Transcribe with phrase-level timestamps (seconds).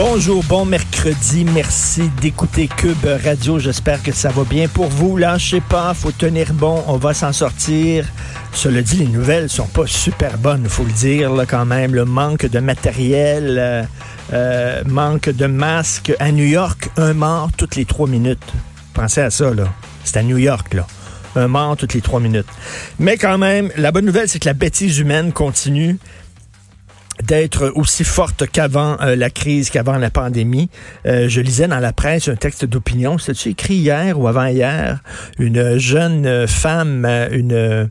[0.00, 1.44] Bonjour, bon mercredi.
[1.44, 3.58] Merci d'écouter Cube Radio.
[3.58, 5.16] J'espère que ça va bien pour vous.
[5.16, 6.84] Lâchez pas, faut tenir bon.
[6.86, 8.06] On va s'en sortir.
[8.52, 11.96] Cela dit, les nouvelles sont pas super bonnes, faut le dire là, quand même.
[11.96, 13.82] Le manque de matériel, euh,
[14.32, 16.14] euh, manque de masques.
[16.20, 18.52] À New York, un mort toutes les trois minutes.
[18.94, 19.64] Pensez à ça, là.
[20.04, 20.86] C'est à New York, là.
[21.34, 22.46] Un mort toutes les trois minutes.
[23.00, 25.98] Mais quand même, la bonne nouvelle, c'est que la bêtise humaine continue
[27.24, 30.68] d'être aussi forte qu'avant euh, la crise, qu'avant la pandémie.
[31.06, 35.00] Euh, je lisais dans la presse un texte d'opinion, c'est-tu écrit hier ou avant-hier,
[35.38, 37.90] une jeune femme, une,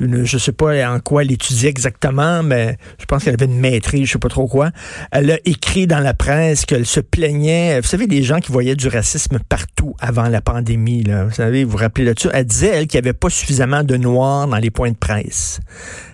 [0.00, 3.58] une, je sais pas en quoi elle étudiait exactement, mais je pense qu'elle avait une
[3.58, 4.70] maîtrise, je sais pas trop quoi.
[5.12, 8.76] Elle a écrit dans la presse qu'elle se plaignait, vous savez, des gens qui voyaient
[8.76, 11.24] du racisme partout avant la pandémie, là.
[11.24, 12.28] Vous savez, vous vous rappelez là-dessus?
[12.32, 15.60] Elle disait, elle, qu'il n'y avait pas suffisamment de noirs dans les points de presse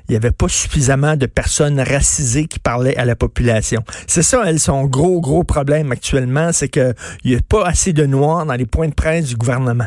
[0.08, 3.83] il n'y avait pas suffisamment de personnes racisées qui parlaient à la population.
[4.06, 6.94] C'est ça, elle, son gros, gros problème actuellement, c'est qu'il
[7.25, 9.86] n'y a pas assez de noirs dans les points de presse du gouvernement.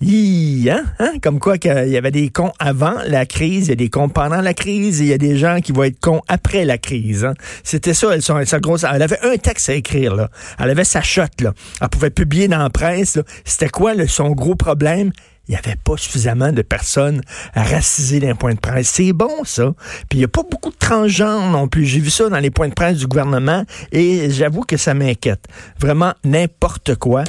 [0.00, 0.84] Hi, hein?
[0.98, 1.14] hein?
[1.22, 4.08] Comme quoi qu'il y avait des cons avant la crise, il y a des cons
[4.08, 6.78] pendant la crise, et il y a des gens qui vont être cons après la
[6.78, 7.24] crise.
[7.24, 7.34] Hein?
[7.64, 8.60] C'était ça, elle, sa.
[8.94, 10.30] Elle avait un texte à écrire, là.
[10.58, 11.52] Elle avait sa shot, là.
[11.80, 15.10] Elle pouvait publier dans la presse, C'était quoi son gros problème?
[15.46, 17.20] il n'y avait pas suffisamment de personnes
[17.54, 18.88] racisées dans les points de presse.
[18.88, 19.74] C'est bon, ça.
[20.08, 21.84] Puis il n'y a pas beaucoup de transgenres non plus.
[21.84, 25.46] J'ai vu ça dans les points de presse du gouvernement et j'avoue que ça m'inquiète.
[25.78, 27.24] Vraiment n'importe quoi.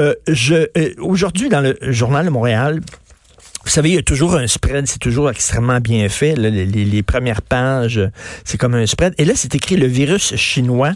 [0.00, 2.80] Euh, euh, Aujourd'hui, dans le Journal de Montréal,
[3.64, 6.34] vous savez, il y a toujours un spread, c'est toujours extrêmement bien fait.
[6.34, 8.00] les, premières pages,
[8.44, 9.14] c'est comme un spread.
[9.18, 10.92] Et là, c'est écrit le virus chinois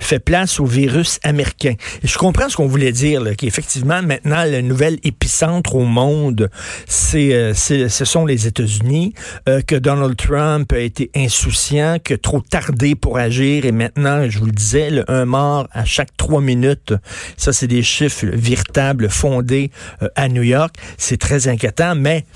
[0.00, 1.74] fait place au virus américain.
[2.02, 6.50] Et je comprends ce qu'on voulait dire, qu'effectivement, maintenant, le nouvel épicentre au monde,
[6.86, 9.14] c'est, euh, ce sont les États-Unis,
[9.48, 14.38] euh, que Donald Trump a été insouciant, que trop tardé pour agir, et maintenant, je
[14.38, 16.94] vous le disais, un mort à chaque trois minutes.
[17.36, 19.70] Ça, c'est des chiffres véritables fondés
[20.02, 20.74] euh, à New York.
[20.96, 22.26] C'est très inquiétant mais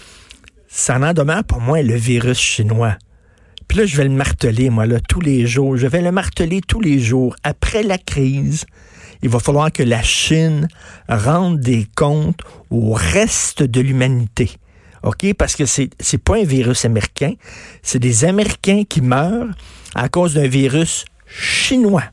[0.66, 2.96] ça n'en demeure pour moi le virus chinois.
[3.68, 5.76] Puis là, je vais le marteler, moi, là, tous les jours.
[5.76, 7.36] Je vais le marteler tous les jours.
[7.42, 8.64] Après la crise,
[9.22, 10.68] il va falloir que la Chine
[11.06, 12.40] rende des comptes
[12.70, 14.50] au reste de l'humanité.
[15.02, 15.34] OK?
[15.34, 17.34] Parce que c'est, c'est pas un virus américain.
[17.82, 19.50] C'est des Américains qui meurent
[19.94, 22.04] à cause d'un virus chinois.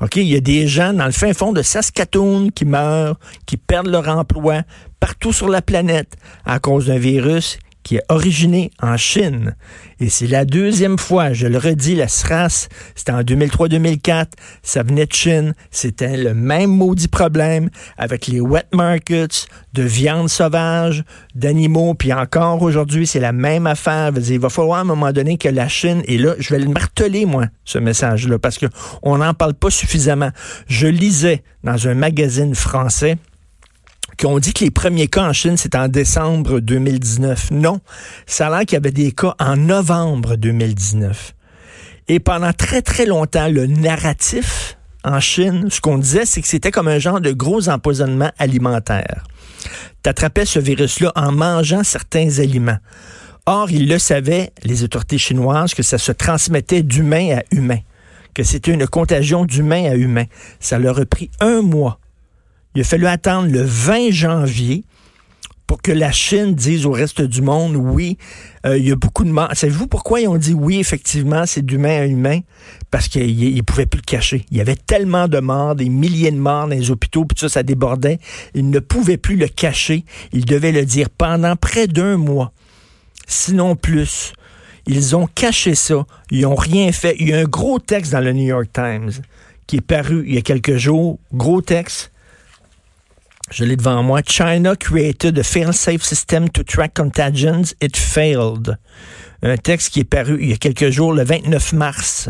[0.00, 0.16] OK?
[0.16, 3.88] Il y a des gens dans le fin fond de Saskatoon qui meurent, qui perdent
[3.88, 4.62] leur emploi
[5.04, 6.16] partout sur la planète
[6.46, 9.54] à cause d'un virus qui est originé en Chine.
[10.00, 14.28] Et c'est la deuxième fois, je le redis, la SRAS, c'était en 2003-2004,
[14.62, 20.30] ça venait de Chine, c'était le même maudit problème avec les wet markets de viande
[20.30, 21.04] sauvage,
[21.34, 24.10] d'animaux, puis encore aujourd'hui, c'est la même affaire.
[24.16, 26.70] Il va falloir à un moment donné que la Chine, et là, je vais le
[26.70, 30.30] marteler, moi, ce message-là, parce qu'on n'en parle pas suffisamment.
[30.66, 33.18] Je lisais dans un magazine français,
[34.20, 37.50] qu'on dit que les premiers cas en Chine, c'est en décembre 2019.
[37.50, 37.80] Non,
[38.26, 41.34] ça a l'air qu'il y avait des cas en novembre 2019.
[42.08, 46.70] Et pendant très, très longtemps, le narratif en Chine, ce qu'on disait, c'est que c'était
[46.70, 49.24] comme un genre de gros empoisonnement alimentaire.
[50.02, 52.78] T'attrapais ce virus-là en mangeant certains aliments.
[53.46, 57.80] Or, ils le savaient, les autorités chinoises, que ça se transmettait d'humain à humain,
[58.32, 60.24] que c'était une contagion d'humain à humain.
[60.60, 62.00] Ça leur a pris un mois
[62.74, 64.84] il a fallu attendre le 20 janvier
[65.66, 68.18] pour que la Chine dise au reste du monde, oui,
[68.66, 69.50] euh, il y a beaucoup de morts.
[69.54, 72.40] Savez-vous pourquoi ils ont dit oui, effectivement, c'est d'humain à humain?
[72.90, 74.44] Parce qu'ils ne pouvaient plus le cacher.
[74.50, 77.48] Il y avait tellement de morts, des milliers de morts dans les hôpitaux, puis ça,
[77.48, 78.18] ça débordait.
[78.54, 80.04] Ils ne pouvaient plus le cacher.
[80.32, 82.52] Ils devaient le dire pendant près d'un mois,
[83.26, 84.34] sinon plus.
[84.86, 86.04] Ils ont caché ça.
[86.30, 87.16] Ils n'ont rien fait.
[87.18, 89.12] Il y a un gros texte dans le New York Times
[89.66, 91.18] qui est paru il y a quelques jours.
[91.32, 92.12] Gros texte
[93.50, 94.20] je l'ai devant moi.
[94.22, 97.74] China created a fail-safe system to track contagions.
[97.80, 98.78] It failed.
[99.42, 102.28] Un texte qui est paru il y a quelques jours, le 29 mars.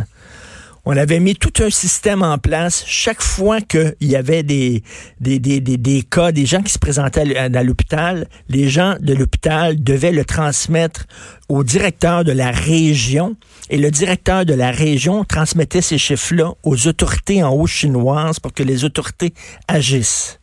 [0.87, 2.84] On avait mis tout un système en place.
[2.87, 4.82] Chaque fois qu'il y avait des,
[5.19, 9.82] des, des, des, cas, des gens qui se présentaient à, l'hôpital, les gens de l'hôpital
[9.82, 11.06] devaient le transmettre
[11.49, 13.34] au directeur de la région.
[13.70, 18.52] Et le directeur de la région transmettait ces chiffres-là aux autorités en haut chinoises pour
[18.52, 19.32] que les autorités
[19.69, 20.38] agissent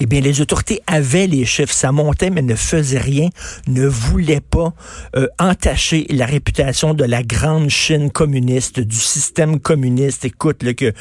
[0.00, 3.28] eh bien, les autorités avaient les chiffres, ça montait, mais ne faisaient rien,
[3.66, 4.72] ne voulaient pas
[5.14, 10.24] euh, entacher la réputation de la grande Chine communiste, du système communiste.
[10.24, 10.92] Écoute, là, que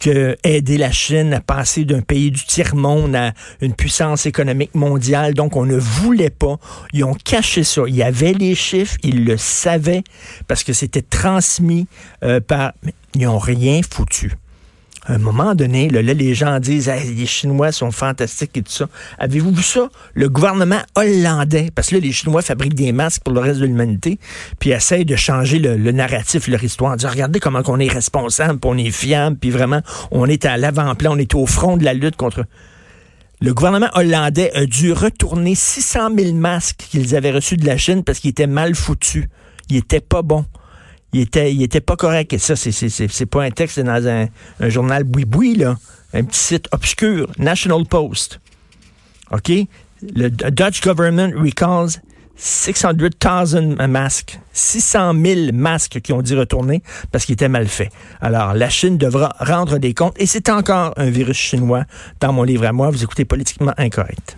[0.00, 3.32] que aider la Chine à passer d'un pays du tiers-monde à
[3.62, 5.32] une puissance économique mondiale.
[5.32, 6.58] Donc, on ne voulait pas.
[6.92, 7.82] Ils ont caché ça.
[7.86, 10.04] Il y avait les chiffres, ils le savaient
[10.46, 11.86] parce que c'était transmis
[12.22, 12.72] euh, par...
[13.14, 14.32] Ils n'ont rien foutu.
[15.06, 18.88] À un moment donné, là, les gens disent les Chinois sont fantastiques et tout ça.
[19.18, 19.90] Avez-vous vu ça?
[20.14, 23.66] Le gouvernement hollandais, parce que là, les Chinois fabriquent des masques pour le reste de
[23.66, 24.18] l'humanité,
[24.58, 28.58] puis essayent de changer le, narratif, leur histoire, en disant regardez comment on est responsable,
[28.58, 31.84] puis on est fiable, puis vraiment, on est à l'avant-plan, on est au front de
[31.84, 32.44] la lutte contre.
[33.42, 38.04] Le gouvernement hollandais a dû retourner 600 000 masques qu'ils avaient reçus de la Chine
[38.04, 39.26] parce qu'ils étaient mal foutus.
[39.68, 40.46] Ils étaient pas bons
[41.14, 42.32] il était, il était pas correct.
[42.32, 44.28] Et ça, c'est pas un texte dans un,
[44.68, 45.76] journal boui-boui, là.
[46.12, 48.40] Un petit site obscur, National Post.
[49.30, 49.50] OK?
[50.02, 52.00] Le Dutch government recalls
[52.36, 54.38] 600,000 masques.
[54.52, 57.90] 600 000 masques qui ont dit retourner parce qu'ils étaient mal faits.
[58.20, 61.84] Alors, la Chine devra rendre des comptes et c'est encore un virus chinois
[62.20, 62.90] dans mon livre à moi.
[62.90, 64.36] Vous écoutez Politiquement Incorrect.